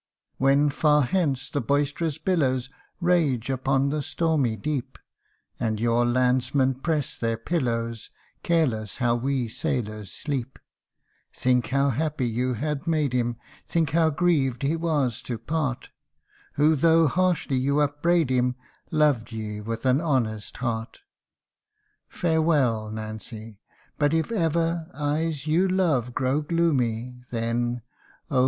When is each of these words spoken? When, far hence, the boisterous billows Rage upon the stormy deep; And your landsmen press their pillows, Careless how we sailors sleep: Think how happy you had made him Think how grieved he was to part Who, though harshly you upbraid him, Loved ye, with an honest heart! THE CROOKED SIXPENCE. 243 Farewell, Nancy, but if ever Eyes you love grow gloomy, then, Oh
When, 0.37 0.71
far 0.71 1.03
hence, 1.03 1.47
the 1.47 1.61
boisterous 1.61 2.17
billows 2.17 2.71
Rage 2.99 3.51
upon 3.51 3.89
the 3.89 4.01
stormy 4.01 4.55
deep; 4.55 4.97
And 5.59 5.79
your 5.79 6.07
landsmen 6.07 6.73
press 6.81 7.15
their 7.15 7.37
pillows, 7.37 8.09
Careless 8.41 8.97
how 8.97 9.13
we 9.13 9.47
sailors 9.47 10.11
sleep: 10.11 10.57
Think 11.31 11.67
how 11.67 11.91
happy 11.91 12.25
you 12.27 12.55
had 12.55 12.87
made 12.87 13.13
him 13.13 13.35
Think 13.67 13.91
how 13.91 14.09
grieved 14.09 14.63
he 14.63 14.75
was 14.75 15.21
to 15.21 15.37
part 15.37 15.89
Who, 16.53 16.75
though 16.75 17.07
harshly 17.07 17.57
you 17.57 17.79
upbraid 17.79 18.31
him, 18.31 18.55
Loved 18.89 19.31
ye, 19.31 19.61
with 19.61 19.85
an 19.85 20.01
honest 20.01 20.57
heart! 20.57 21.01
THE 22.09 22.17
CROOKED 22.17 22.17
SIXPENCE. 22.21 22.45
243 22.89 22.89
Farewell, 22.89 22.91
Nancy, 22.91 23.59
but 23.99 24.15
if 24.15 24.31
ever 24.31 24.89
Eyes 24.95 25.45
you 25.45 25.67
love 25.67 26.15
grow 26.15 26.41
gloomy, 26.41 27.21
then, 27.29 27.83
Oh 28.31 28.39